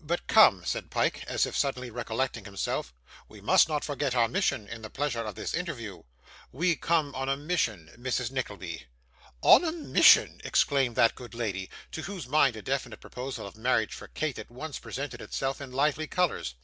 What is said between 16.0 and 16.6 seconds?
colours.